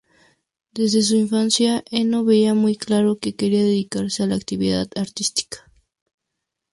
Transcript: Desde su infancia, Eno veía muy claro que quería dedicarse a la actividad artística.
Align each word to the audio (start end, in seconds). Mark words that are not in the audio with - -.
Desde 0.73 1.03
su 1.03 1.15
infancia, 1.15 1.83
Eno 1.91 2.25
veía 2.25 2.55
muy 2.55 2.75
claro 2.75 3.19
que 3.19 3.35
quería 3.35 3.61
dedicarse 3.63 4.23
a 4.23 4.25
la 4.25 4.33
actividad 4.33 4.87
artística. 4.95 5.69